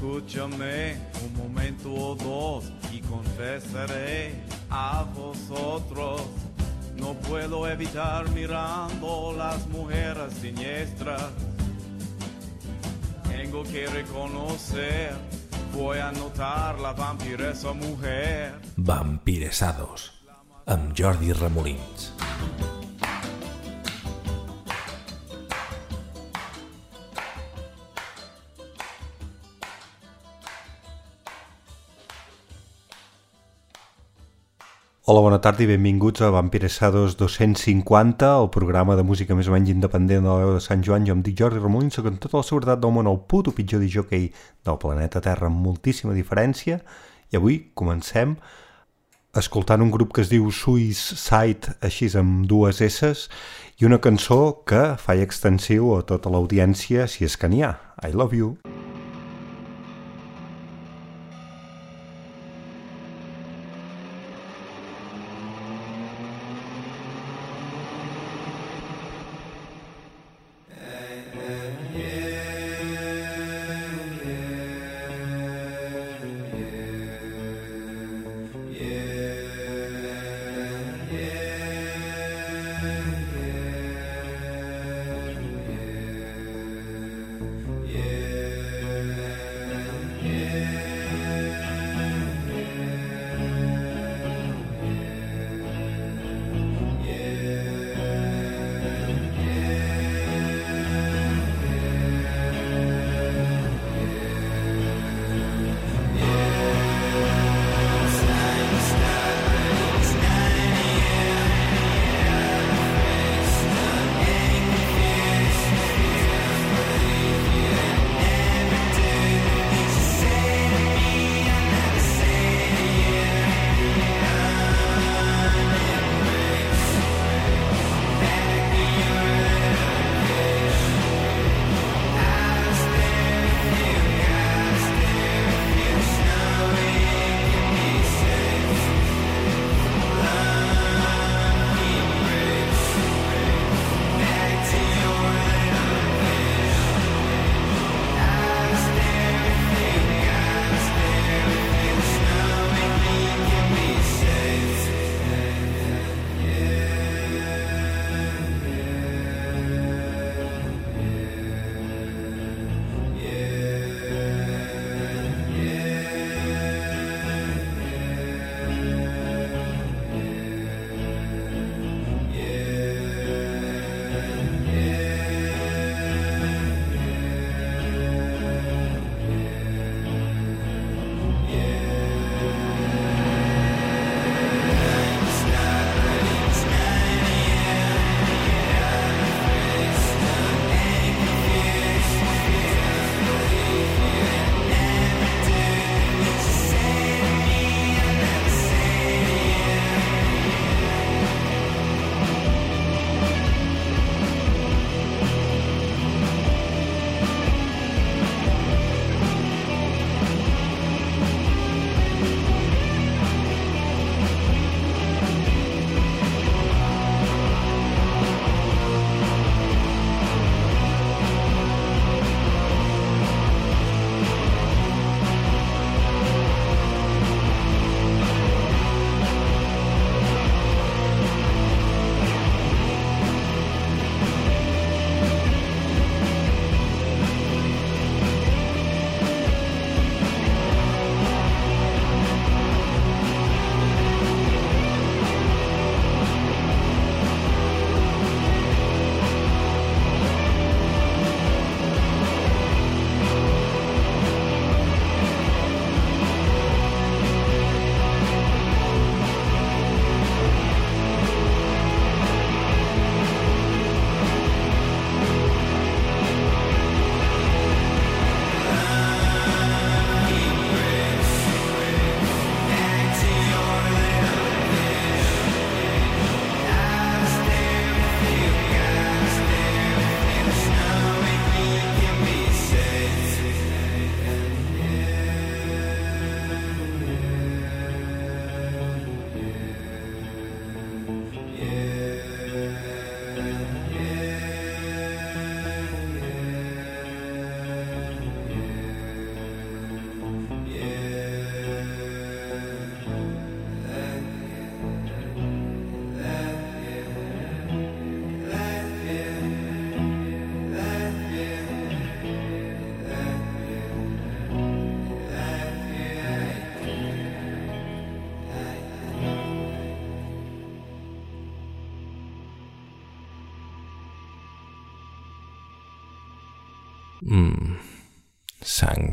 [0.00, 0.96] Escúchame
[1.26, 4.32] un momento o dos y confesaré
[4.70, 6.22] a vosotros.
[6.96, 11.28] No puedo evitar mirando las mujeres siniestras.
[13.28, 15.12] Tengo que reconocer,
[15.74, 18.58] voy a notar la vampiresa mujer.
[18.76, 20.12] Vampiresados,
[20.64, 22.14] amb Jordi Ramolins.
[35.10, 39.72] Hola, bona tarda i benvinguts a Vampiresados 250, el programa de música més o menys
[39.72, 41.02] independent de la veu de Sant Joan.
[41.02, 43.82] Jo em dic Jordi Ramon, soc en tota la seguretat del món el puto pitjor
[43.82, 44.28] disjockey
[44.68, 46.78] del planeta Terra amb moltíssima diferència
[47.34, 48.36] i avui comencem
[49.42, 53.26] escoltant un grup que es diu Suicide, així amb dues S's,
[53.82, 57.74] i una cançó que fa extensiu a tota l'audiència, si és que n'hi ha.
[58.06, 58.54] I love you.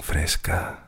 [0.07, 0.86] Sang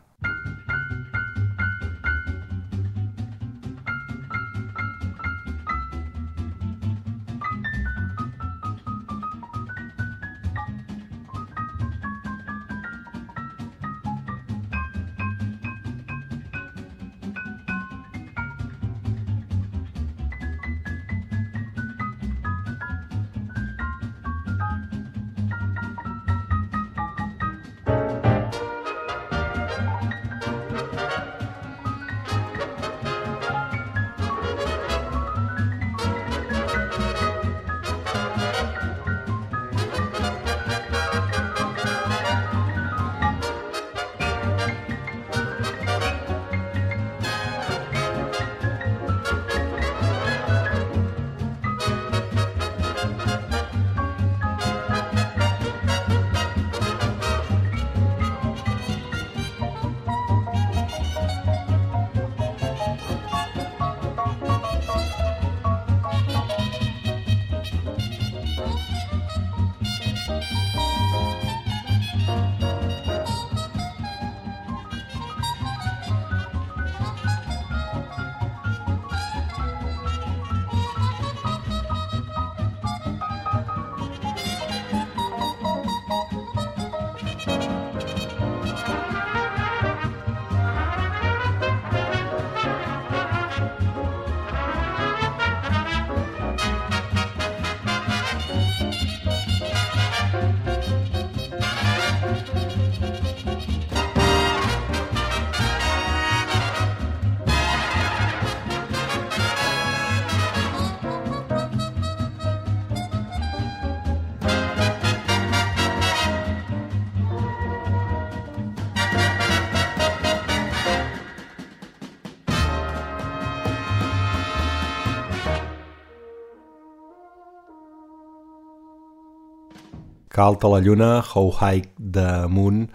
[130.40, 132.86] Calta la lluna, How High the Moon,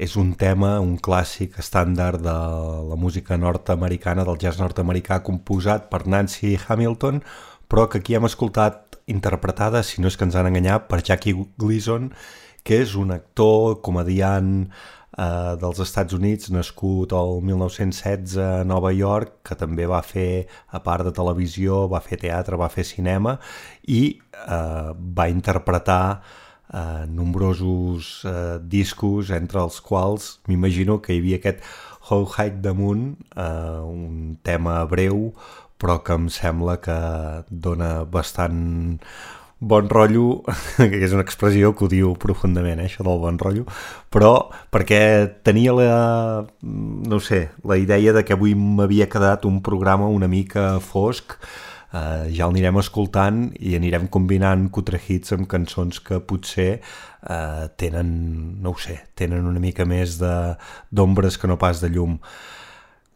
[0.00, 2.36] és un tema, un clàssic estàndard de
[2.88, 7.18] la música nord-americana, del jazz nord-americà, composat per Nancy Hamilton,
[7.68, 11.34] però que aquí hem escoltat interpretada, si no és que ens han enganyat, per Jackie
[11.60, 12.06] Gleason,
[12.64, 15.26] que és un actor, comediant eh,
[15.60, 21.04] dels Estats Units, nascut el 1916 a Nova York, que també va fer, a part
[21.04, 23.36] de televisió, va fer teatre, va fer cinema,
[23.92, 24.00] i
[24.46, 24.88] eh,
[25.20, 26.06] va interpretar
[26.74, 31.62] eh, nombrosos eh, discos, entre els quals m'imagino que hi havia aquest
[32.04, 35.30] How High Moon, eh, un tema breu,
[35.80, 36.98] però que em sembla que
[37.48, 38.98] dona bastant
[39.64, 40.42] bon rotllo,
[40.76, 43.64] que és una expressió que ho diu profundament, eh, això del bon rotllo,
[44.12, 45.00] però perquè
[45.46, 45.92] tenia la,
[46.60, 51.38] no sé, la idea de que avui m'havia quedat un programa una mica fosc,
[51.94, 58.10] eh, ja l'anirem escoltant i anirem combinant cutre hits amb cançons que potser eh, tenen,
[58.62, 62.18] no ho sé, tenen una mica més d'ombres que no pas de llum.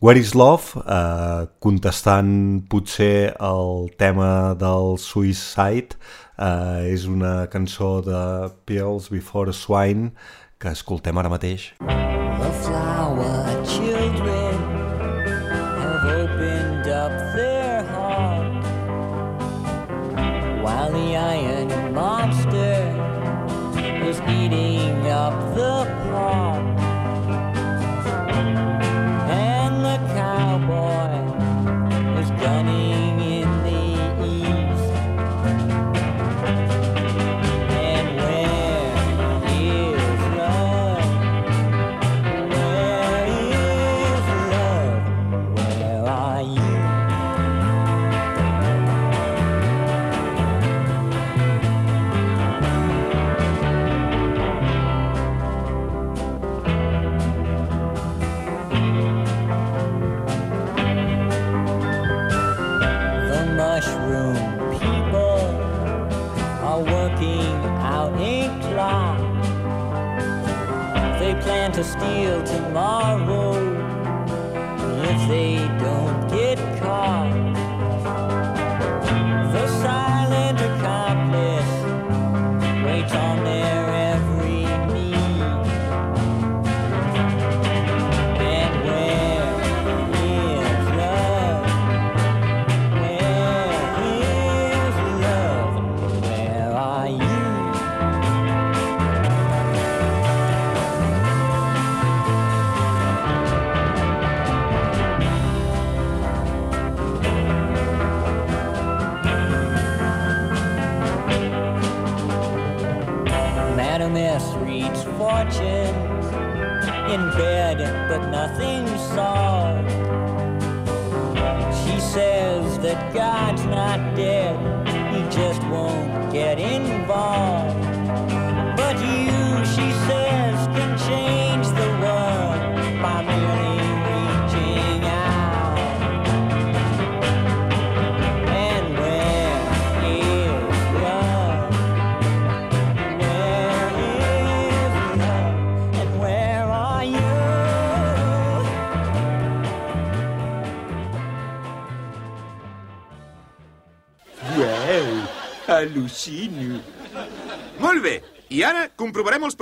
[0.00, 5.98] Where is Love, eh, contestant potser el tema del Suicide,
[6.38, 10.12] eh, és una cançó de Pills Before Swine
[10.58, 11.72] que escoltem ara mateix.
[11.80, 14.77] The flower children
[24.22, 26.62] eating up the pot.
[29.30, 31.27] And the cowboy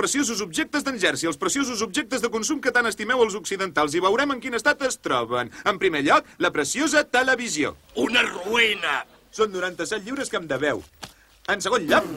[0.07, 3.99] preciosos objectes d'en Jersey, els preciosos objectes de consum que tant estimeu els occidentals, i
[3.99, 5.51] veurem en quin estat es troben.
[5.67, 7.73] En primer lloc, la preciosa televisió.
[7.99, 9.01] Una ruïna.
[9.35, 10.79] Són 97 lliures que em deveu.
[11.51, 12.07] En segon lloc,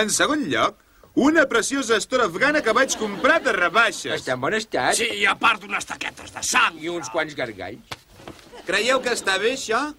[0.00, 0.80] en segon lloc,
[1.28, 4.22] una preciosa estora afgana que vaig comprar de rebaixes.
[4.22, 4.96] Està en bon estat?
[4.96, 6.80] Sí, i a part d'unes taquetes de sang.
[6.80, 7.98] I uns quants gargalls.
[8.64, 9.90] Creieu que està bé, això?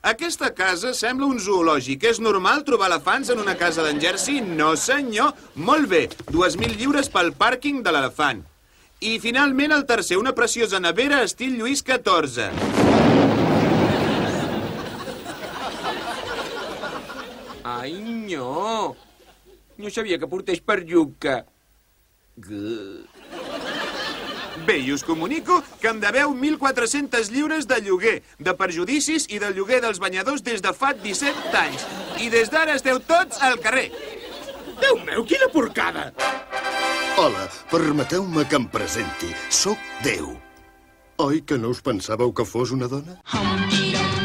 [0.00, 2.06] Aquesta casa sembla un zoològic.
[2.10, 4.40] És normal trobar elefants en una casa d'en Jersey?
[4.40, 5.36] No, senyor.
[5.54, 6.06] Molt bé.
[6.32, 8.42] 2.000 lliures pel pàrquing de l'elefant.
[9.02, 12.50] I, finalment, el tercer, una preciosa nevera estil Lluís XIV.
[17.64, 17.94] Ai,
[18.30, 18.96] no.
[19.78, 21.42] No sabia que portés perlluca.
[22.36, 23.61] Gu.
[24.66, 29.50] Bé, i us comunico que em deveu 1.400 lliures de lloguer, de perjudicis i de
[29.56, 31.86] lloguer dels banyadors des de fa 17 anys.
[32.22, 33.88] I des d'ara esteu tots al carrer.
[34.82, 36.10] Déu meu, quina porcada!
[37.18, 39.34] Hola, permeteu-me que em presenti.
[39.50, 40.32] Soc Déu.
[41.22, 43.20] Oi que no us pensàveu que fos una dona?
[43.70, 44.21] Just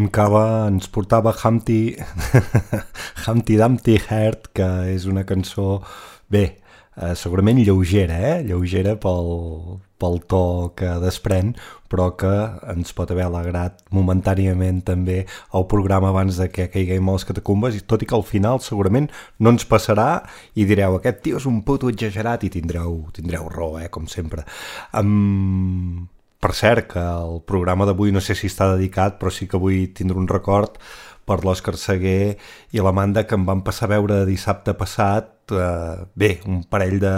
[0.00, 1.94] Jim Cava ens portava Humpty,
[3.26, 5.82] Humpty Dumpty Heart, que és una cançó,
[6.32, 6.44] bé,
[6.96, 8.38] eh, segurament lleugera, eh?
[8.46, 9.28] lleugera pel,
[10.00, 10.40] pel to
[10.80, 11.50] que desprèn,
[11.92, 12.30] però que
[12.72, 15.18] ens pot haver alegrat momentàniament també
[15.52, 18.62] el programa abans de que caiguem a les catacumbes, i tot i que al final
[18.64, 20.22] segurament no ens passarà
[20.56, 23.90] i direu, aquest tio és un puto exagerat i tindreu, tindreu raó, eh?
[23.92, 24.48] com sempre.
[24.96, 26.08] Um,
[26.40, 29.90] per cert, que el programa d'avui no sé si està dedicat, però sí que vull
[29.96, 30.78] tindre un record
[31.28, 32.36] per l'Òscar Seguer
[32.74, 37.16] i l'Amanda que em van passar a veure dissabte passat eh, bé, un parell de,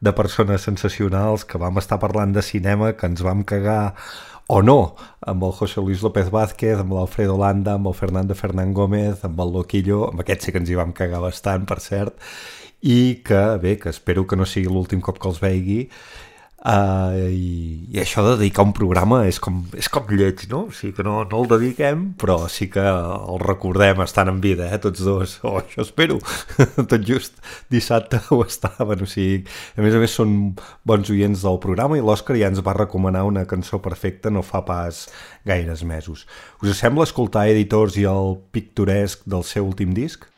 [0.00, 3.94] de persones sensacionals que vam estar parlant de cinema, que ens vam cagar
[4.52, 4.94] o no,
[5.24, 9.40] amb el José Luis López Vázquez, amb l'Alfredo Landa, amb el Fernando Fernán Gómez, amb
[9.40, 12.18] el Loquillo, amb aquest sí que ens hi vam cagar bastant, per cert,
[12.82, 15.86] i que, bé, que espero que no sigui l'últim cop que els vegi,
[16.62, 20.60] Uh, i, I això de dedicar un programa és com, és com lleig, no?
[20.70, 24.68] O sigui que no, no el dediquem, però sí que el recordem estant en vida,
[24.70, 25.34] eh, tots dos.
[25.42, 26.20] O oh, això espero.
[26.92, 27.42] Tot just
[27.72, 29.02] dissabte ho estaven.
[29.02, 29.42] O sigui,
[29.74, 30.36] a més a més són
[30.86, 34.62] bons oients del programa i l'Òscar ja ens va recomanar una cançó perfecta no fa
[34.68, 35.08] pas
[35.48, 36.28] gaires mesos.
[36.62, 40.30] Us sembla escoltar Editors i el pictoresc del seu últim disc?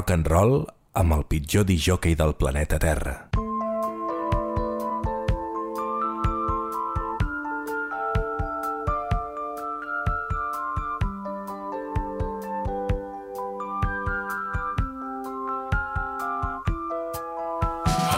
[0.00, 0.54] Rock and roll
[0.96, 3.28] amb el pitjor disjockey del planeta Terra.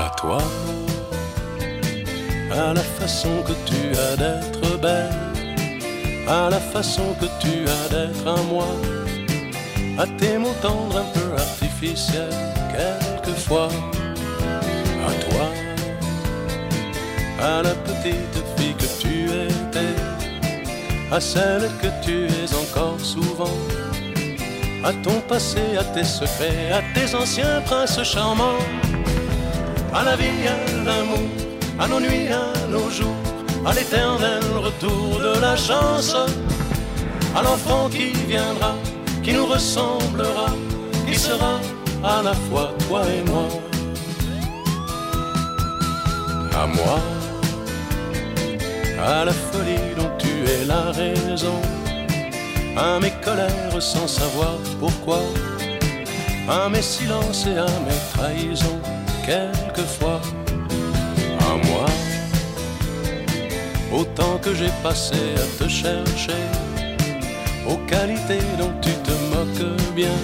[0.04, 0.38] À toi,
[2.52, 5.10] à la façon que tu as d'être belle,
[6.28, 8.68] à la façon que tu as d'être à moi,
[9.98, 13.68] à tes mots tendres un peu artificiels, quelquefois,
[15.08, 15.46] à toi,
[17.40, 19.96] à la petite fille que tu étais,
[21.10, 23.56] à celle que tu es encore souvent,
[24.84, 28.58] à ton passé, à tes secrets, à tes anciens princes charmants
[29.94, 31.28] à la vie, à l'amour,
[31.78, 33.14] à nos nuits, à nos jours,
[33.66, 36.14] à l'éternel retour de la chance,
[37.36, 38.74] à l'enfant qui viendra,
[39.22, 40.46] qui nous ressemblera,
[41.06, 41.60] qui sera
[42.04, 43.48] à la fois toi et moi.
[46.54, 47.00] À moi,
[49.02, 51.60] à la folie dont tu es la raison,
[52.76, 55.20] à mes colères sans savoir pourquoi,
[56.48, 58.80] à mes silences et à mes trahisons
[59.24, 60.20] quelquefois.
[61.40, 61.86] À moi.
[63.92, 66.42] Autant que j'ai passé à te chercher,
[67.68, 70.16] aux qualités dont tu te moques bien,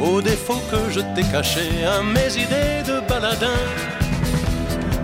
[0.00, 3.60] aux défauts que je t'ai cachés, à mes idées de baladin,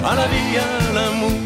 [0.04, 1.40] à la vie, à l'amour,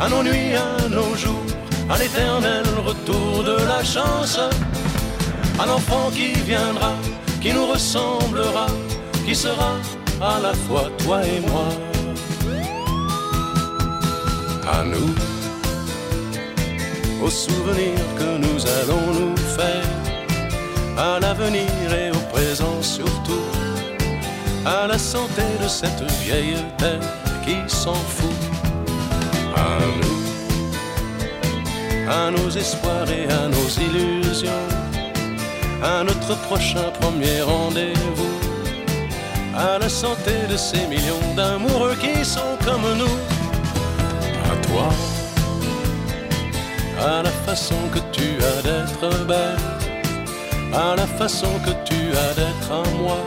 [0.00, 1.46] à nos nuits, à nos jours,
[1.90, 4.38] à l'éternel retour de la chance,
[5.58, 6.94] à l'enfant qui viendra,
[7.40, 8.66] qui nous ressemblera,
[9.26, 9.76] qui sera
[10.20, 11.68] à la fois toi et moi.
[14.70, 15.12] À nous,
[17.24, 20.01] aux souvenirs que nous allons nous faire,
[20.96, 23.46] à l'avenir et au présent surtout,
[24.64, 27.00] à la santé de cette vieille terre
[27.44, 28.30] qui s'en fout.
[29.56, 30.20] À nous,
[32.10, 34.68] à nos espoirs et à nos illusions,
[35.82, 38.42] à notre prochain premier rendez-vous
[39.54, 43.18] à la santé de ces millions d'amoureux qui sont comme nous.
[44.50, 44.88] À toi,
[47.00, 49.61] à la façon que tu as d'être belle,
[50.72, 53.18] à la façon que tu as d'être à moi,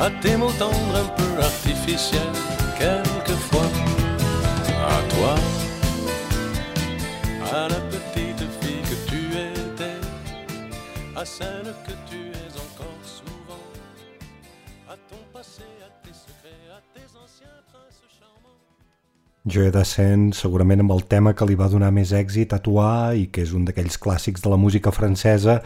[0.00, 2.20] à tes mots tendres un peu artificiels,
[2.78, 3.70] quelquefois.
[4.88, 5.34] À toi,
[7.52, 10.00] à la petite fille que tu étais,
[11.16, 13.64] à celle que tu es encore souvent
[14.88, 18.75] à ton passé, à tes secrets, à tes anciens princes charmants.
[19.46, 22.58] Jo he de sent segurament amb el tema que li va donar més èxit a
[22.58, 25.60] Toà i que és un d'aquells clàssics de la música francesa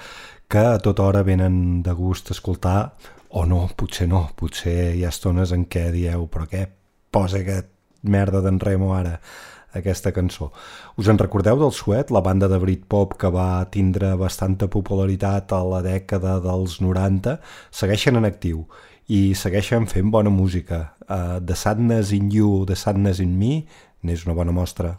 [0.52, 2.92] que a tota hora venen de gust escoltar
[3.30, 6.66] o no, potser no, potser hi ha estones en què dieu però què
[7.08, 7.72] posa aquest
[8.04, 9.16] merda d'en Remo ara
[9.72, 10.50] aquesta cançó.
[11.00, 15.64] Us en recordeu del Suet, la banda de Britpop que va tindre bastanta popularitat a
[15.64, 17.38] la dècada dels 90?
[17.72, 18.66] Segueixen en actiu
[19.10, 20.94] i segueixen fent bona música.
[21.08, 23.64] Uh, the Sadness in You, The Sadness in Me
[24.06, 24.94] n'és una bona mostra.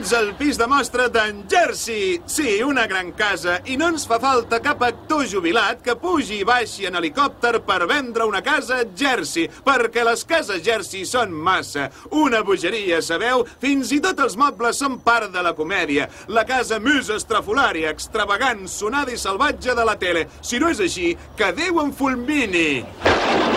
[0.00, 2.22] Benvinguts al pis de mostra d'en Jersey.
[2.24, 3.58] Sí, una gran casa.
[3.68, 7.84] I no ens fa falta cap actor jubilat que pugi i baixi en helicòpter per
[7.84, 11.90] vendre una casa a Jersey, perquè les cases Jersey són massa.
[12.16, 13.44] Una bogeria, sabeu?
[13.60, 16.08] Fins i tot els mobles són part de la comèdia.
[16.32, 20.30] La casa més estrafolària, extravagant, sonada i salvatge de la tele.
[20.40, 23.49] Si no és així, que Déu en fulmini.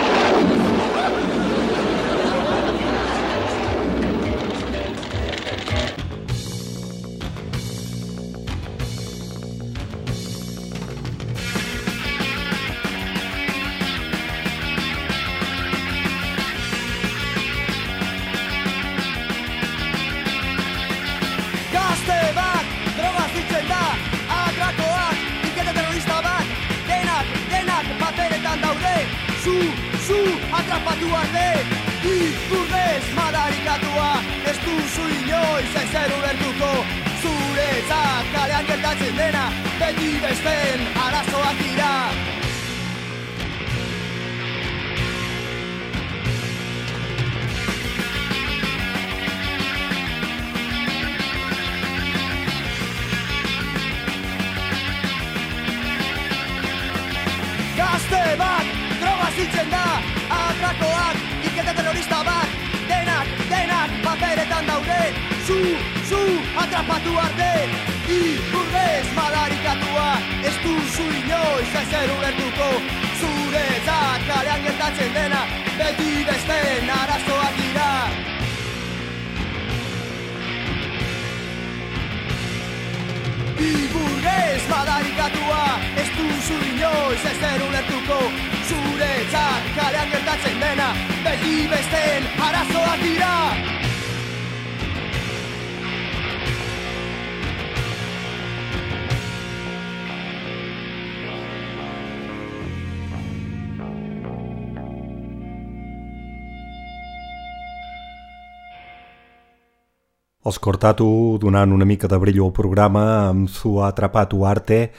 [110.44, 114.92] Els Cortatu donant una mica de brillo al programa amb Su Atrapat Arte,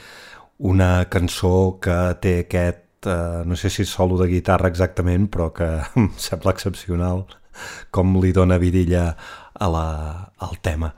[0.57, 5.67] una cançó que té aquest, eh, no sé si solo de guitarra exactament, però que
[6.01, 7.27] em sembla excepcional
[7.91, 9.15] com li dona vidilla
[9.53, 9.89] a la,
[10.41, 10.89] al tema.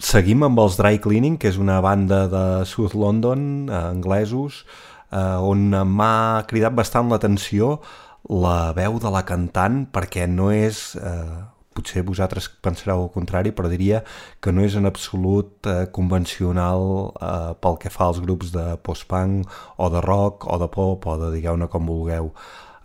[0.00, 4.62] Seguim amb els Dry Cleaning, que és una banda de South London, eh, anglesos,
[5.10, 7.82] eh, on m'ha cridat bastant l'atenció
[8.24, 10.96] la veu de la cantant, perquè no és...
[10.96, 14.02] Eh, potser vosaltres pensareu el contrari, però diria
[14.40, 16.86] que no és en absolut eh, convencional
[17.20, 21.18] eh, pel que fa als grups de post-punk o de rock o de pop o
[21.20, 22.32] de digueu-ne com vulgueu.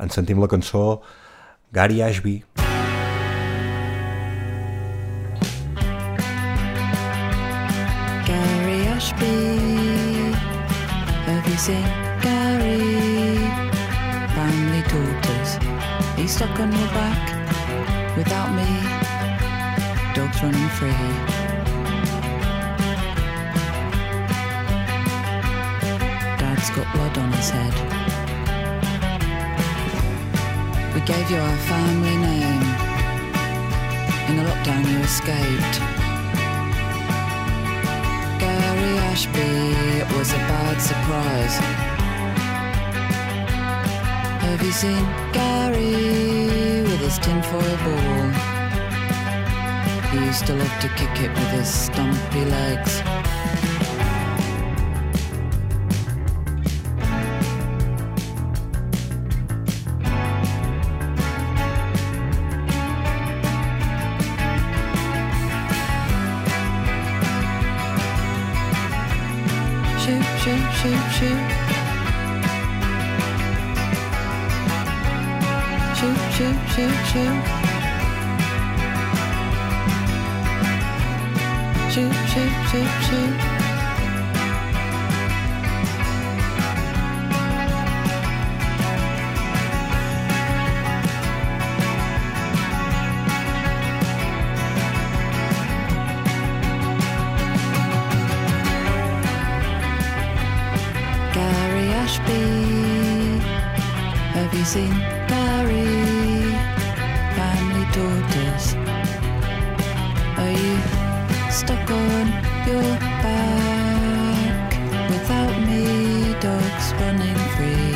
[0.01, 1.01] En sentim la cançó
[1.71, 2.41] Gary Ashby.
[8.27, 9.51] Gary Ashby.
[11.62, 11.84] Seen
[12.21, 13.38] Gary?
[14.34, 15.60] Family daughters.
[16.17, 18.81] He's stuck on your back without me.
[26.62, 27.74] Dad's got blood on his head.
[30.93, 32.62] We gave you our family name.
[34.30, 35.80] In the lockdown, you escaped.
[38.39, 39.41] Gary Ashby,
[40.02, 41.56] it was a bad surprise.
[44.45, 48.30] Have you seen Gary with his tinfoil ball?
[50.12, 53.02] He used to love to kick it with his stumpy legs.
[70.82, 71.38] choo choo.
[75.98, 77.34] Choo choo choo choo.
[81.91, 83.61] Choo choo choo choo.
[110.41, 110.75] Are you
[111.51, 112.25] stuck on
[112.67, 112.89] your
[113.23, 114.67] back?
[115.10, 117.94] Without me, dogs running free.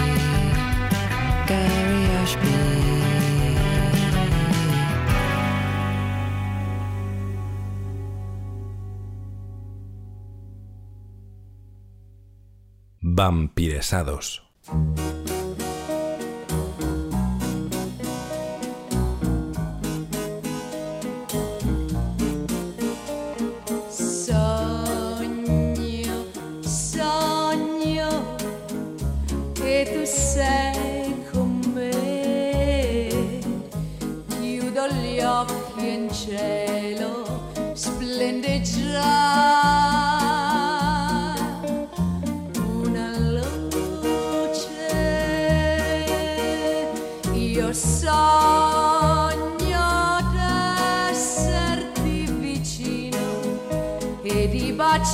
[1.50, 2.86] Gary Ashby.
[13.02, 14.28] Vampiresados.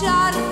[0.01, 0.50] shot.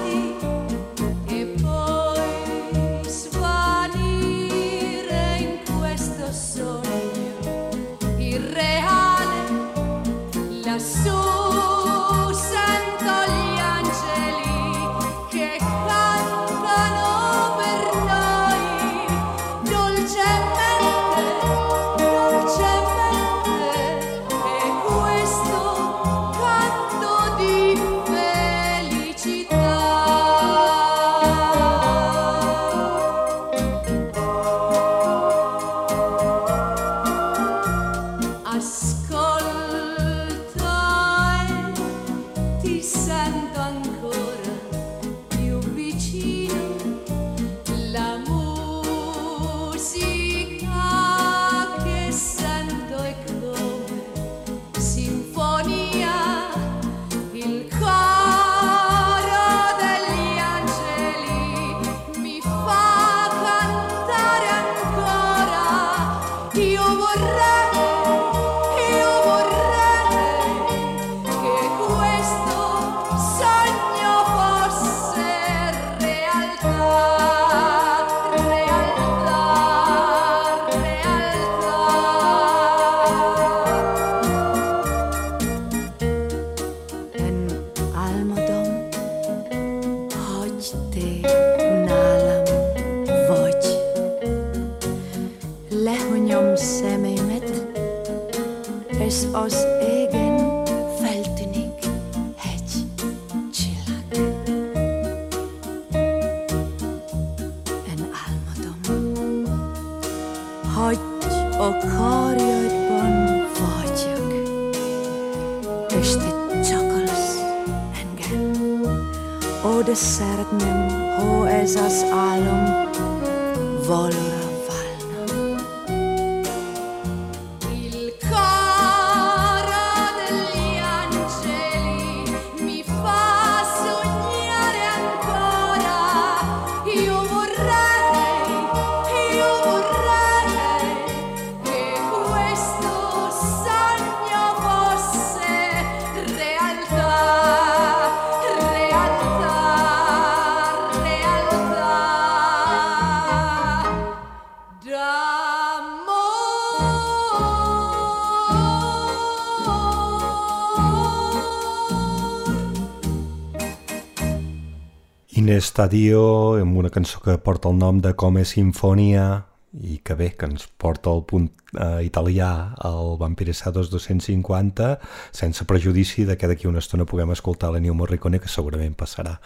[165.80, 169.46] In Estadio, amb una cançó que porta el nom de Come Sinfonia
[169.80, 172.50] i que bé, que ens porta el punt eh, italià
[172.84, 174.90] al Vampiresados 250
[175.32, 179.38] sense prejudici de que d'aquí una estona puguem escoltar la New Morricone que segurament passarà.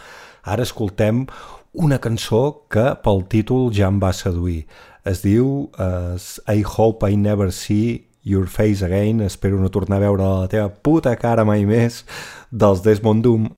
[0.42, 1.28] Ara escoltem
[1.74, 4.64] una cançó que pel títol ja em va seduir.
[5.06, 6.18] Es diu eh,
[6.50, 10.74] I Hope I Never See Your Face Again, espero no tornar a veure la teva
[10.74, 12.08] puta cara mai més,
[12.50, 13.50] dels Desmond Doom.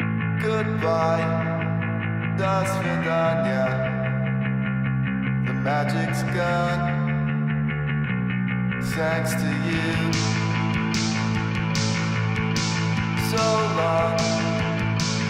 [0.43, 1.54] Goodbye,
[2.37, 3.65] das Vidania.
[5.45, 6.83] The magic's gone,
[8.95, 10.11] thanks to you.
[13.31, 13.45] So
[13.77, 14.17] long,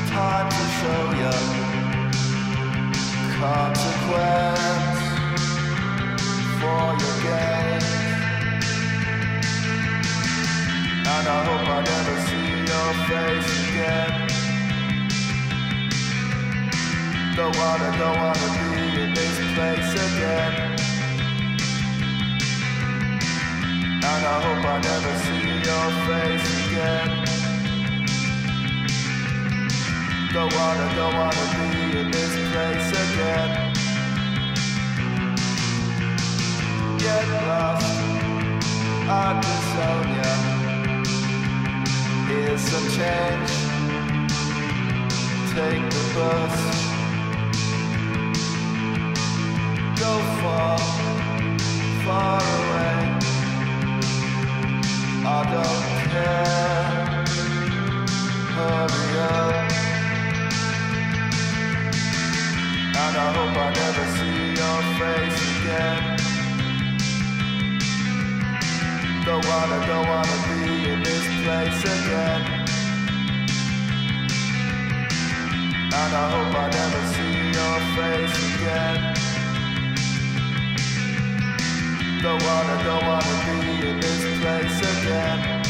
[0.07, 1.35] time to show you
[3.39, 5.01] consequence
[6.59, 7.85] for your game.
[11.13, 14.34] And I hope I never see your face again.
[17.35, 20.53] Don't wanna, don't wanna be in this place again.
[24.09, 27.09] And I hope I never see your face again.
[30.31, 33.49] Don't wanna, don't wanna be in this place again.
[36.99, 37.99] Get lost,
[39.09, 40.33] I'll disown ya.
[42.29, 43.51] Here's some change.
[45.53, 46.84] Take the bus.
[50.45, 50.77] Far,
[52.05, 52.99] far away.
[55.25, 57.05] I don't care.
[58.55, 59.55] Hurry up.
[63.03, 66.01] And I hope I never see your face again.
[69.27, 70.61] Don't wanna, don't wanna be
[70.93, 72.41] in this place again.
[75.99, 79.14] And I hope I never see your face again.
[82.25, 85.64] Don't wanna, don't wanna be in this place again.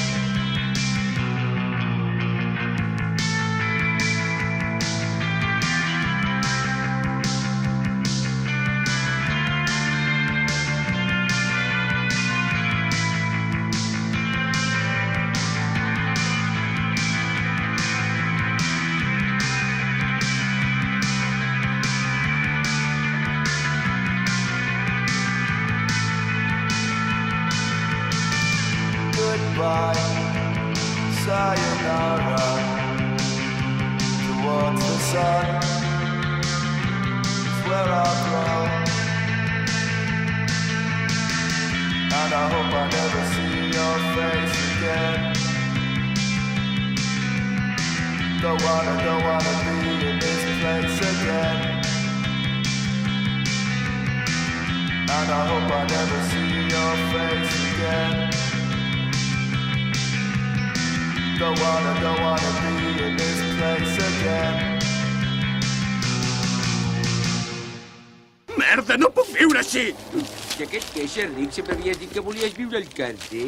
[71.15, 71.51] Queixes, Rick?
[71.55, 73.45] Sempre havies dit que volies viure al carter.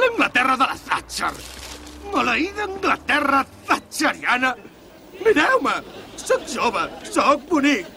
[0.00, 1.32] L'Anglaterra de la Thatcher!
[2.14, 4.54] Maleïda Anglaterra thatcheriana!
[5.20, 5.74] Mireu-me!
[6.16, 7.90] Soc jove, soc bonic,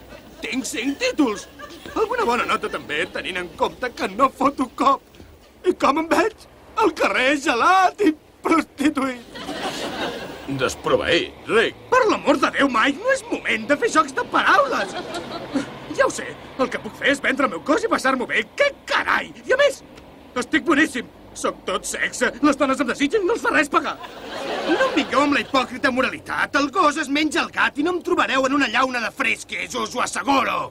[0.43, 1.47] tinc cinc títols.
[1.93, 5.23] Alguna bona nota també, tenint en compte que no foto cop.
[5.63, 6.47] I com em veig?
[6.83, 8.11] Al carrer gelat i
[8.43, 9.43] prostituït.
[10.59, 11.85] Desproveït, Rick.
[11.93, 14.97] Per l'amor de Déu, Mike, no és moment de fer jocs de paraules.
[15.95, 18.43] Ja ho sé, el que puc fer és vendre el meu cos i passar-m'ho bé.
[18.59, 19.31] Què carai!
[19.45, 19.81] I a més,
[20.43, 21.09] estic boníssim.
[21.33, 23.95] Soc tot sexe, les dones em desitgen, no els fa res pagar.
[24.67, 26.53] No em vingueu amb la hipòcrita moralitat.
[26.59, 29.73] El gos es menja el gat i no em trobareu en una llauna de fresques,
[29.73, 30.69] us ho asseguro.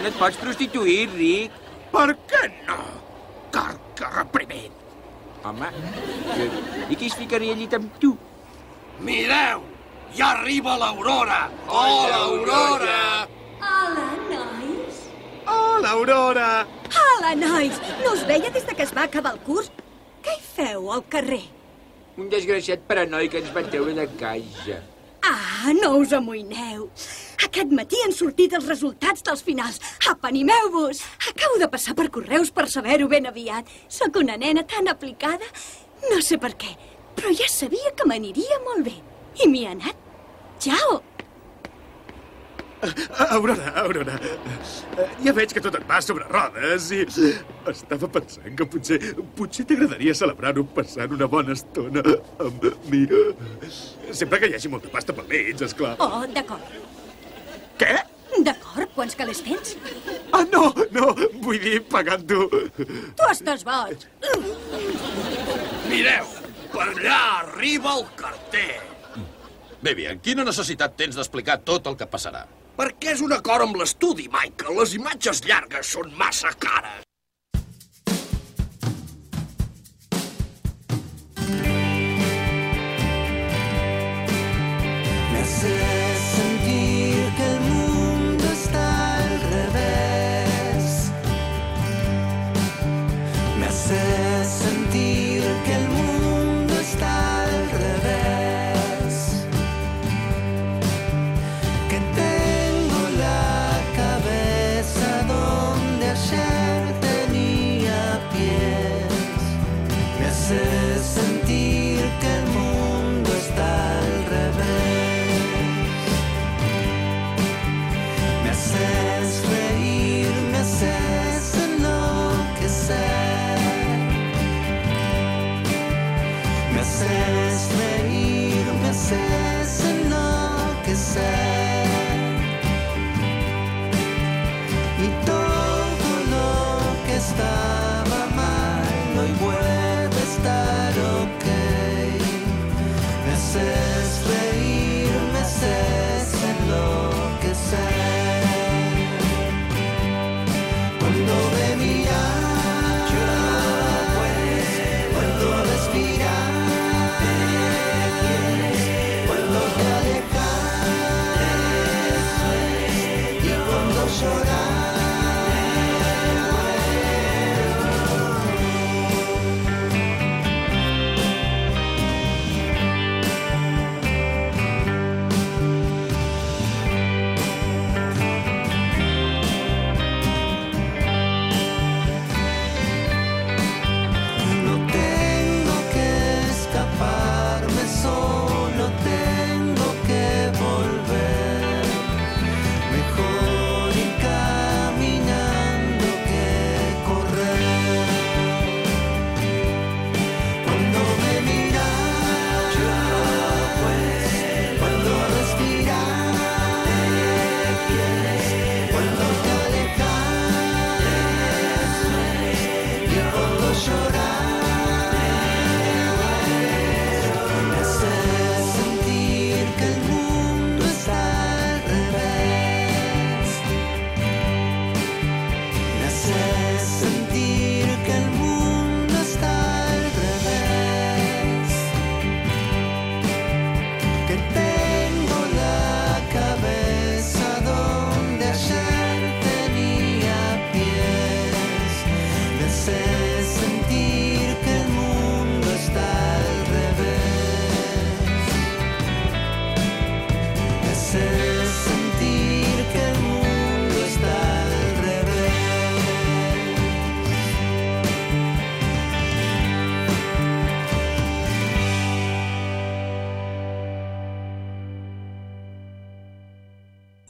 [0.00, 1.54] No et pots prostituir, Rick.
[1.90, 2.80] Per què no?
[3.54, 4.74] Carca reprimit.
[5.46, 5.70] Home,
[6.36, 6.48] i,
[6.92, 8.12] i qui es ficaria llit amb tu?
[9.06, 9.64] Mireu!
[10.18, 11.44] Ja arriba l'Aurora!
[11.70, 13.00] Oh, l'Aurora!
[13.62, 14.79] Hola, nois.
[15.50, 16.66] Oh, l'Aurora!
[17.02, 17.76] Hola, nois!
[18.04, 19.70] No us veia des de que es va acabar el curs?
[20.24, 21.42] Què hi feu al carrer?
[22.20, 24.80] Un desgraciat paranoi que ens va treure de casa.
[25.26, 26.86] Ah, no us amoïneu.
[27.44, 29.80] Aquest matí han sortit els resultats dels finals.
[30.08, 31.02] Apa, animeu-vos!
[31.32, 33.68] Acabo de passar per correus per saber-ho ben aviat.
[33.88, 35.48] Sóc una nena tan aplicada.
[36.08, 36.72] No sé per què,
[37.16, 38.96] però ja sabia que m'aniria molt bé.
[39.44, 40.06] I m'hi ha anat.
[40.60, 41.00] Ciao!
[43.30, 44.14] Aurora, Aurora,
[44.96, 47.02] eh, ja veig que tot et va sobre rodes i
[47.68, 48.98] estava pensant que potser,
[49.36, 52.02] potser t'agradaria celebrar-ho passant una bona estona
[52.40, 53.02] amb mi.
[54.10, 55.96] Sempre que hi hagi molta pasta pel mig, esclar.
[56.00, 56.72] Oh, d'acord.
[57.80, 57.98] Què?
[58.46, 59.74] D'acord, quants calés tens?
[60.32, 61.10] Ah, no, no,
[61.44, 62.46] vull dir pagant-ho.
[62.78, 64.06] Tu estàs boig.
[65.90, 66.30] Mireu,
[66.72, 68.78] per allà arriba el carter.
[69.84, 72.46] Vivian, quina necessitat tens d'explicar tot el que passarà?
[72.78, 74.78] Perquè és un acord amb l'estudi, Michael.
[74.78, 77.09] Les imatges llargues són massa cares.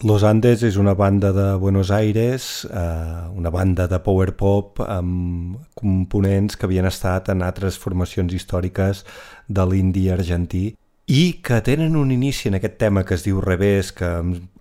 [0.02, 5.58] Los Andes és una banda de Buenos Aires, eh, una banda de power pop amb
[5.76, 9.02] components que havien estat en altres formacions històriques
[9.46, 10.70] de l'indi argentí
[11.04, 14.08] i que tenen un inici en aquest tema que es diu Revés, que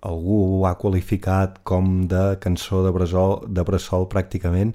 [0.04, 4.74] algú ha qualificat com de cançó de bressol, de bressol pràcticament,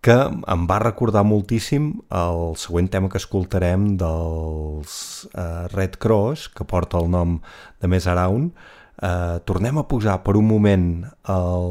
[0.00, 4.96] que em va recordar moltíssim el següent tema que escoltarem dels
[5.34, 7.36] uh, Red Cross, que porta el nom
[7.82, 8.54] de Més Around.
[8.96, 10.86] Uh, tornem a posar per un moment
[11.28, 11.66] el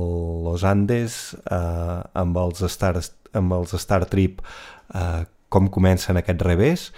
[0.46, 3.00] Los Andes uh, amb, els Star,
[3.34, 6.92] amb els Star Trip uh, com comencen aquest revés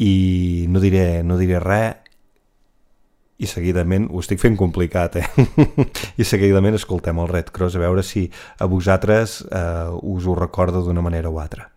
[0.00, 2.06] i no diré, no diré res
[3.36, 5.46] i seguidament, ho estic fent complicat, eh?
[6.20, 8.24] I seguidament escoltem el Red Cross a veure si
[8.58, 11.68] a vosaltres eh, us ho recorda d'una manera o altra.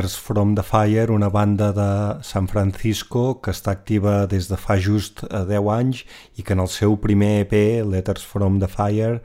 [0.00, 4.78] Letters from the Fire, una banda de San Francisco que està activa des de fa
[4.80, 6.00] just eh, 10 anys
[6.40, 7.52] i que en el seu primer EP,
[7.84, 9.18] Letters from the Fire,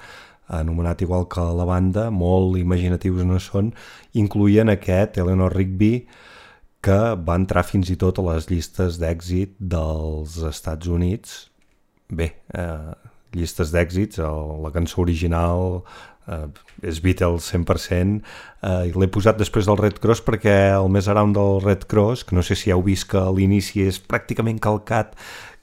[0.51, 3.71] anomenat igual que la banda, molt imaginatius no són,
[4.19, 5.93] incluïen aquest, Eleanor Rigby,
[6.83, 11.45] que va entrar fins i tot a les llistes d'èxit dels Estats Units.
[12.11, 12.91] Bé, eh,
[13.31, 15.85] llistes d'èxits, la cançó original
[16.27, 16.45] eh,
[16.85, 18.21] és Beatles 100%,
[18.61, 22.25] eh, i l'he posat després del Red Cross perquè el més around del Red Cross,
[22.25, 25.15] que no sé si heu vist que l'inici és pràcticament calcat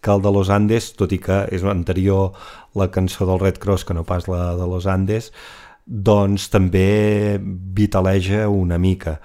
[0.02, 2.32] que el de Los Andes, tot i que és anterior
[2.74, 5.30] la cançó del Red Cross que no pas la de Los Andes,
[5.86, 9.20] doncs també vitaleja una mica.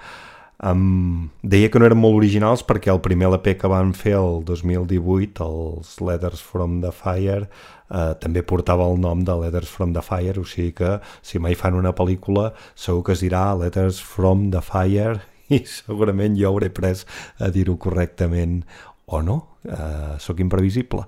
[0.58, 4.40] Um, deia que no eren molt originals perquè el primer LP que van fer el
[4.46, 10.02] 2018, els Letters from the Fire, eh, també portava el nom de Letters from the
[10.02, 14.48] Fire, o sigui que si mai fan una pel·lícula segur que es dirà Letters from
[14.50, 15.20] the Fire
[15.54, 17.06] i segurament jo hauré pres
[17.38, 18.64] a dir-ho correctament
[19.06, 21.06] o no, eh, sóc imprevisible.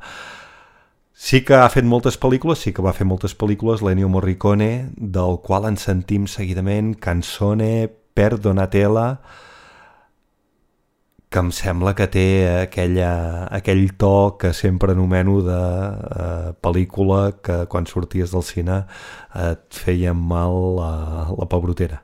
[1.20, 5.42] Sí que ha fet moltes pel·lícules, sí que va fer moltes pel·lícules l'Ennio Morricone, del
[5.44, 9.06] qual en sentim seguidament Canzone per Donatella,
[11.30, 12.26] que em sembla que té
[12.64, 13.10] aquella,
[13.54, 18.82] aquell to que sempre anomeno de eh, pel·lícula que quan sorties del cine
[19.38, 20.92] et feia mal la,
[21.38, 22.02] la pebrotera.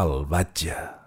[0.00, 0.99] Salvatge.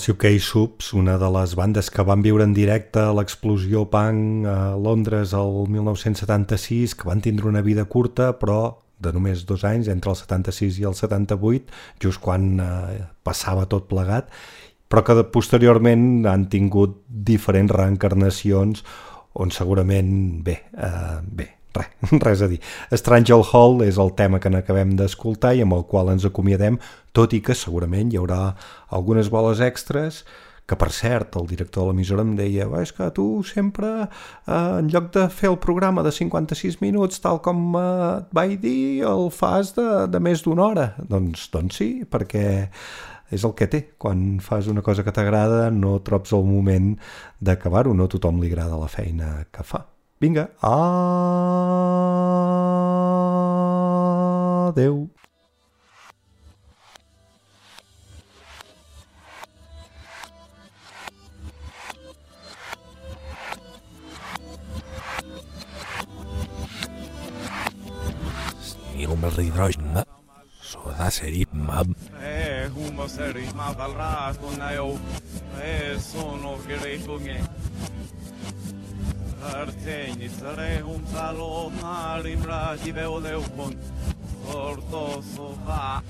[0.00, 4.72] Els UK Subs, una de les bandes que van viure en directe l'explosió punk a
[4.80, 10.14] Londres el 1976, que van tindre una vida curta, però de només dos anys, entre
[10.14, 14.32] el 76 i el 78, just quan eh, passava tot plegat,
[14.88, 18.80] però que posteriorment han tingut diferents reencarnacions
[19.36, 21.88] on segurament, bé, eh, bé, res,
[22.26, 22.60] res a dir.
[22.92, 26.78] Strangel Hall és el tema que n'acabem d'escoltar i amb el qual ens acomiadem,
[27.16, 28.54] tot i que segurament hi haurà
[28.94, 30.24] algunes boles extres
[30.70, 34.06] que per cert, el director de l'emissora em deia "Va, és que tu sempre,
[34.46, 38.60] eh, en lloc de fer el programa de 56 minuts, tal com eh, et vaig
[38.60, 40.94] dir, el fas de, de més d'una hora.
[41.02, 42.68] Doncs, doncs sí, perquè
[43.32, 43.80] és el que té.
[43.98, 46.96] Quan fas una cosa que t'agrada, no trobs el moment
[47.40, 47.94] d'acabar-ho.
[47.94, 49.86] No a tothom li agrada la feina que fa.
[50.20, 51.08] Vinga Adeu.
[68.94, 70.04] Ni un berridroix, no?
[70.60, 71.48] Soda serif,
[72.20, 74.36] É Eh, un berridroix, mab, al ras,
[74.74, 74.98] eu.
[75.62, 77.40] Eh, sono, que rei, con eh.
[79.40, 83.76] χαρτί, νησρέουν σαλονάρι, μπράτι βεολεύουν.
[84.54, 86.02] Ορτόσοφα,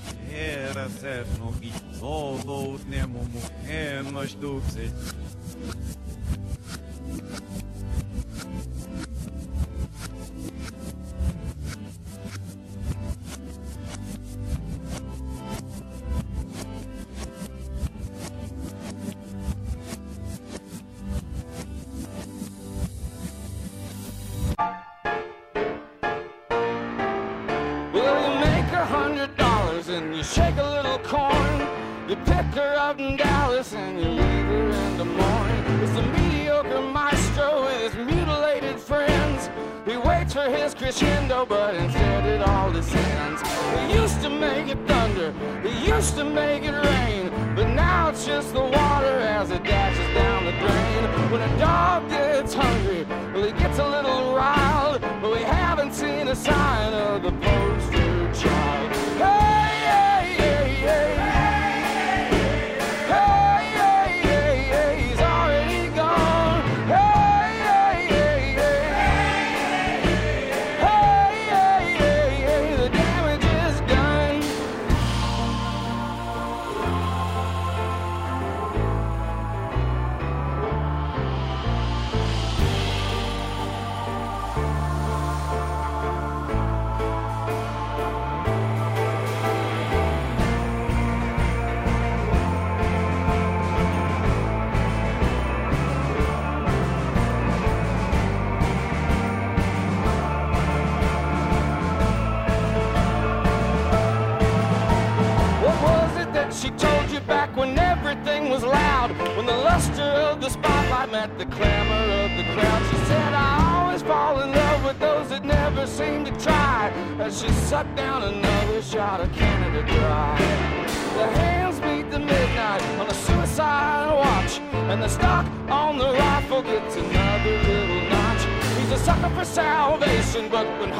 [0.65, 4.93] έρασερνο, γιτόδο, νέμο μου, ένος τούξε.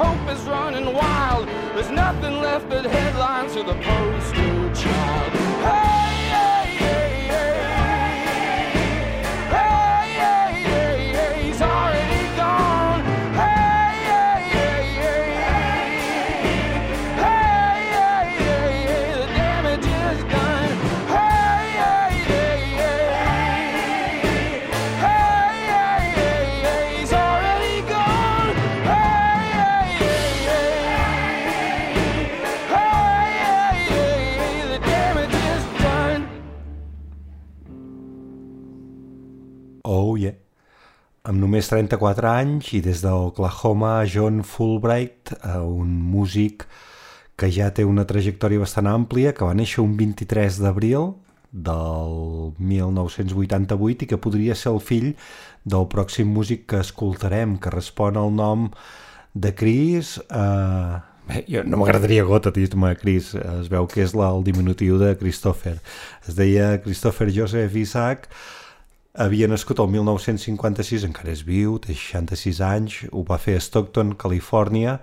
[0.03, 4.50] Hope is running wild, there's nothing left but headlines for the poster
[41.31, 46.65] Amb només 34 anys i des d'Oklahoma, John Fulbright, eh, un músic
[47.39, 51.13] que ja té una trajectòria bastant àmplia, que va néixer un 23 d'abril
[51.51, 55.13] del 1988 i que podria ser el fill
[55.63, 58.67] del pròxim músic que escoltarem, que respon al nom
[59.31, 60.17] de Chris...
[60.27, 60.99] Eh,
[61.31, 65.15] bé, jo no m'agradaria gota dir-me Chris, es veu que és la, el diminutiu de
[65.15, 65.77] Christopher.
[66.27, 68.27] Es deia Christopher Joseph Isaac,
[69.13, 74.15] havia nascut el 1956, encara és viu, té 66 anys, ho va fer a Stockton,
[74.19, 74.99] Califòrnia,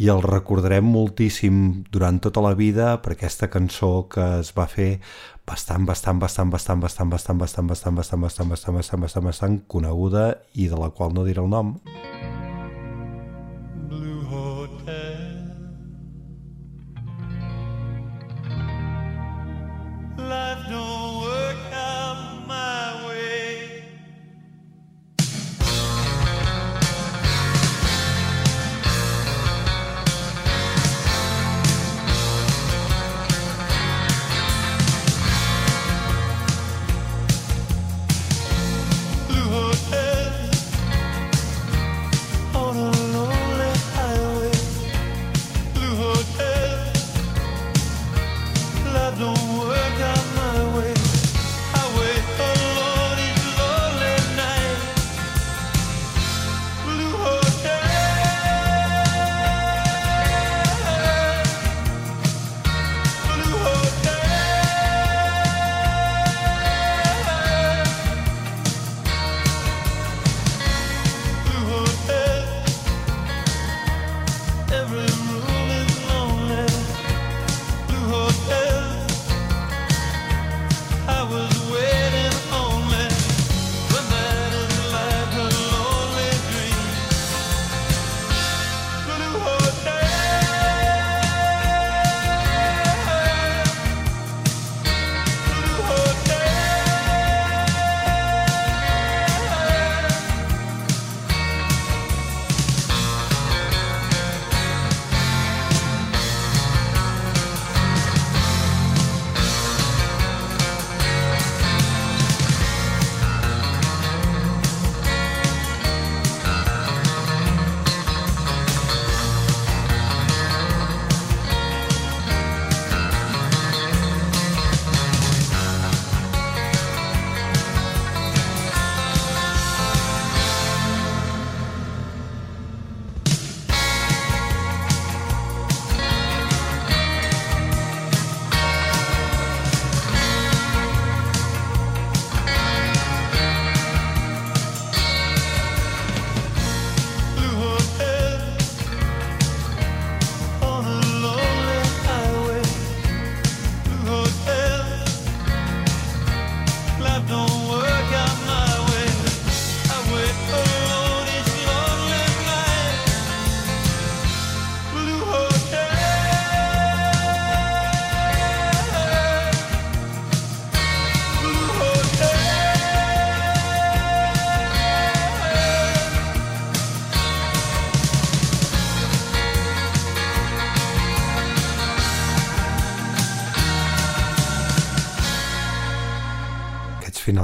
[0.00, 5.00] i el recordarem moltíssim durant tota la vida per aquesta cançó que es va fer
[5.46, 10.30] bastant, bastant, bastant, bastant, bastant, bastant, bastant, bastant, bastant, bastant, bastant, bastant, bastant, bastant coneguda
[10.54, 11.76] i de la qual no diré el nom.
[11.84, 12.19] Blue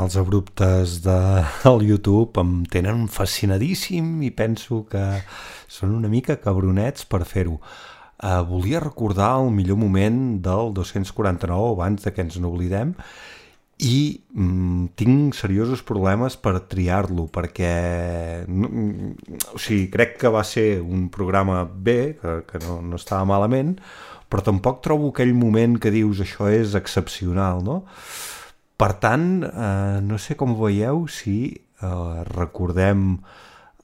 [0.06, 5.02] Finals abruptes del YouTube em tenen fascinadíssim i penso que
[5.66, 7.56] són una mica cabronets per fer-ho.
[8.22, 12.92] Uh, volia recordar el millor moment del 249 abans de que ens n'oblidem
[13.82, 17.74] i mm, tinc seriosos problemes per triar-lo perquè
[18.46, 19.10] mm,
[19.56, 23.74] o sigui, crec que va ser un programa bé, que, que no, no estava malament
[24.30, 27.82] però tampoc trobo aquell moment que dius això és excepcional no?
[28.76, 33.18] Per tant eh, no sé com veieu si eh, recordem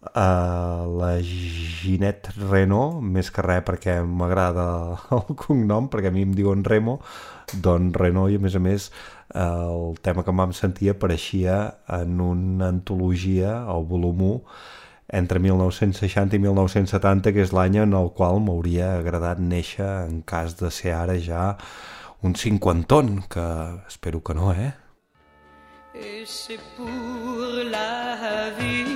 [0.03, 4.65] Uh, la Ginette Reno, més que res perquè m'agrada
[5.15, 6.97] el cognom, perquè a mi em diuen Remo,
[7.55, 11.61] doncs Reno i a més a més uh, el tema que em vam sentir apareixia
[12.01, 14.35] en una antologia, el volum 1,
[15.23, 20.59] entre 1960 i 1970, que és l'any en el qual m'hauria agradat néixer en cas
[20.59, 21.53] de ser ara ja
[22.27, 23.47] un cinquanton, que
[23.87, 24.73] espero que no, eh?
[25.95, 28.92] Et c'est pour la vie.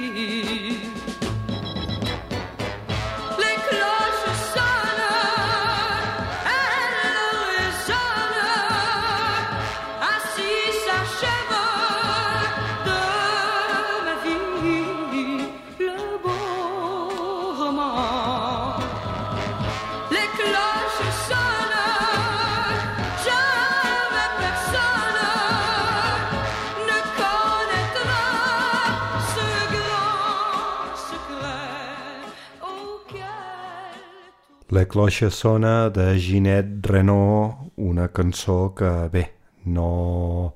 [34.77, 39.23] La cloixa sona de Ginette Renault, una cançó que, bé,
[39.65, 40.53] no,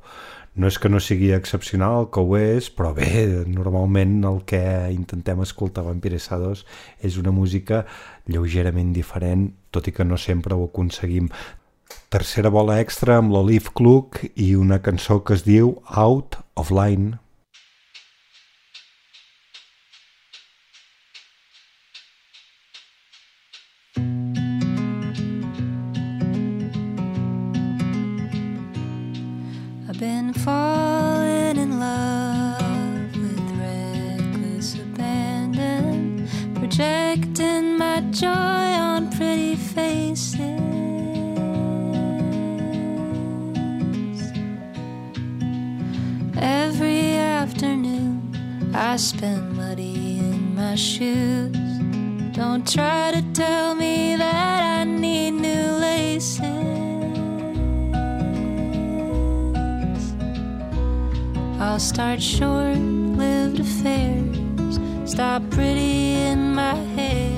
[0.60, 3.08] no és que no sigui excepcional, que ho és, però bé,
[3.48, 4.60] normalment el que
[4.92, 6.66] intentem escoltar a Vampiresados
[7.00, 7.86] és una música
[8.28, 11.32] lleugerament diferent, tot i que no sempre ho aconseguim.
[12.12, 17.16] Tercera bola extra amb l'Olive Cluck i una cançó que es diu Out of Line.
[38.12, 40.36] Joy on pretty faces.
[46.36, 51.56] Every afternoon, I spend muddy in my shoes.
[52.32, 56.40] Don't try to tell me that I need new laces.
[61.60, 67.29] I'll start short lived affairs, stop pretty in my hair.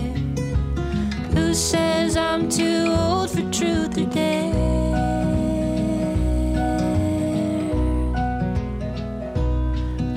[1.35, 4.53] Who says I'm too old for truth or dare?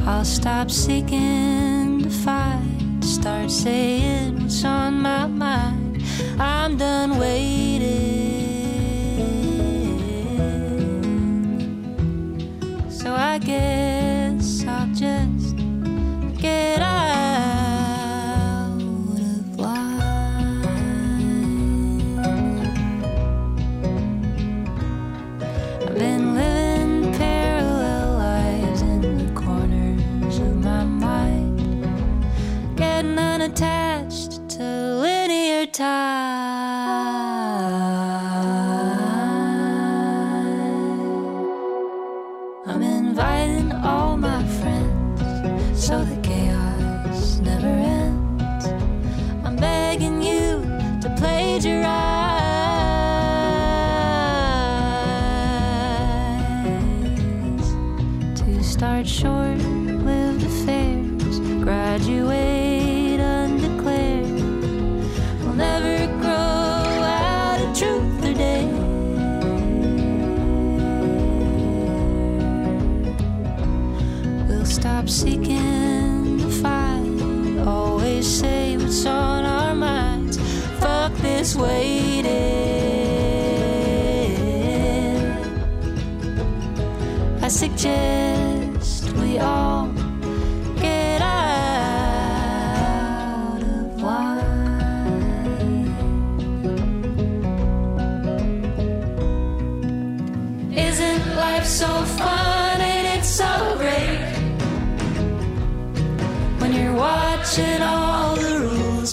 [0.08, 6.04] I'll stop seeking to fight, start saying what's on my mind.
[6.40, 8.36] I'm done waiting.
[12.90, 13.85] So I guess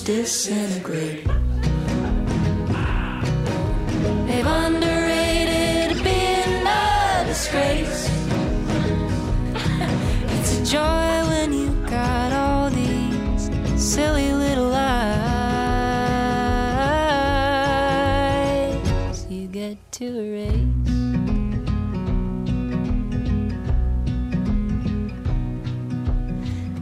[0.04, 1.24] disintegrate.
[4.26, 8.10] They've underrated being a disgrace.
[10.34, 15.22] It's a joy when you got all these silly little lies
[19.30, 20.58] you get to erase.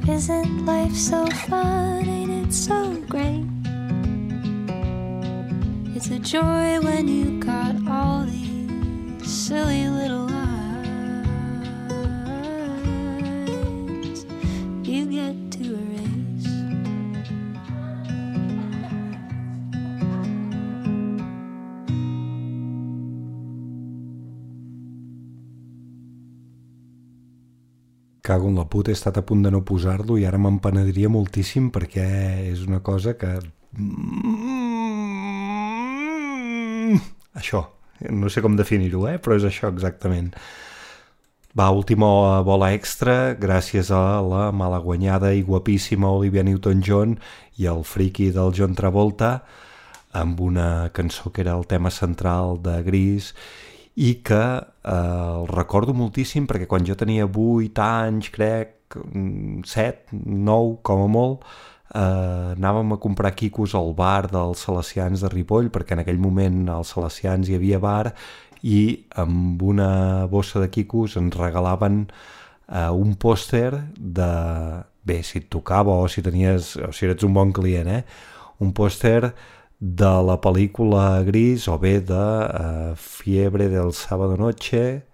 [0.09, 1.80] Isn't life so fun?
[6.01, 11.45] It's a joy when you got all these silly little eyes
[14.83, 16.49] you get to erase.
[28.23, 31.13] Cago en la puta, he estat a punt de no posar-lo i ara me'n penediria
[31.13, 33.37] moltíssim perquè és una cosa que...
[37.39, 37.63] Això,
[38.11, 39.19] no sé com definir-ho, eh?
[39.23, 40.33] però és això exactament.
[41.59, 47.17] Va, última bola extra, gràcies a la malaguanyada i guapíssima Olivia Newton-John
[47.59, 49.41] i el friki del John Travolta,
[50.15, 53.33] amb una cançó que era el tema central de Gris
[53.95, 60.79] i que eh, el recordo moltíssim perquè quan jo tenia 8 anys, crec, 7, 9
[60.87, 61.45] com a molt,
[61.95, 66.69] eh, anàvem a comprar quicos al bar dels Salesians de Ripoll perquè en aquell moment
[66.71, 68.13] als Salesians hi havia bar
[68.63, 72.05] i amb una bossa de quicos ens regalaven
[72.69, 74.33] eh, un pòster de...
[75.03, 78.03] bé, si et tocava o si tenies o si eres un bon client, eh?
[78.61, 79.33] un pòster
[79.81, 85.10] de la pel·lícula Gris o bé de uh, Fiebre del Sábado Noche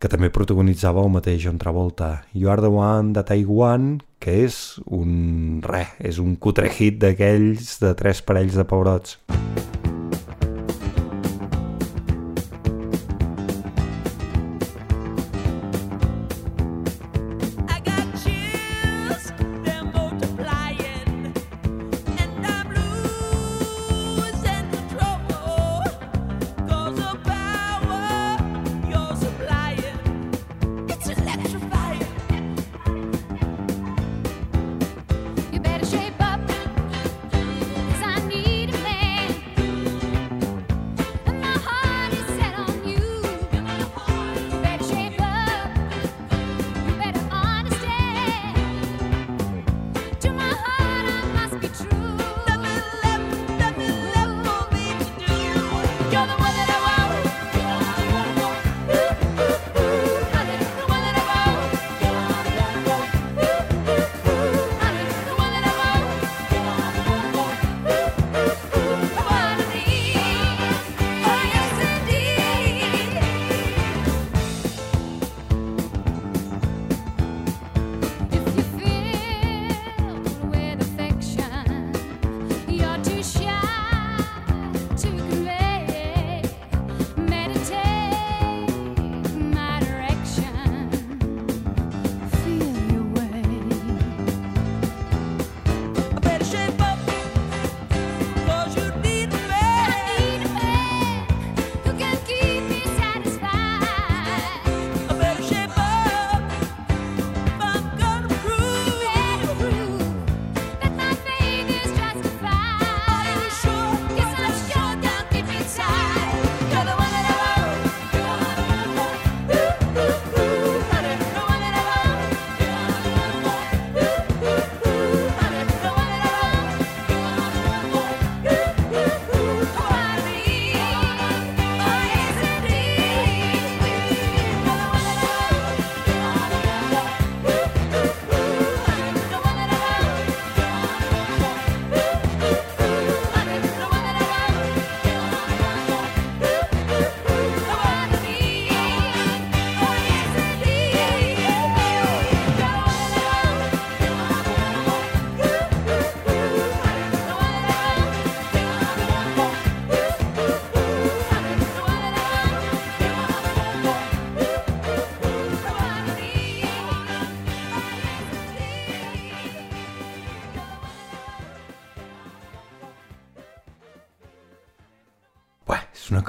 [0.00, 2.22] que també protagonitzava el mateix John Travolta.
[2.32, 5.60] You are the one de Taiwan, que és un...
[5.66, 9.20] res, és un cutre hit d'aquells de tres parells de pebrots.
[9.28, 9.79] You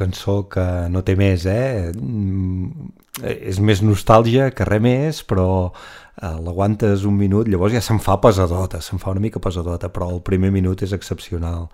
[0.01, 1.91] cançó que no té més, eh?
[1.93, 2.89] Mm,
[3.21, 8.15] És més nostàlgia que res més, però eh, l'aguantes un minut, llavors ja se'n fa
[8.23, 11.67] pesadota, se'n fa una mica pesadota, però el primer minut és excepcional.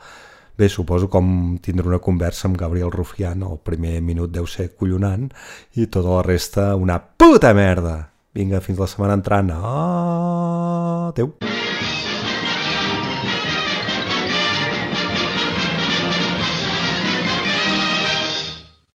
[0.58, 5.30] Bé, suposo com tindre una conversa amb Gabriel Rufián, el primer minut deu ser collonant
[5.78, 8.00] i tota la resta una puta merda.
[8.34, 9.54] Vinga, fins la setmana entrant.
[11.14, 11.57] Adéu.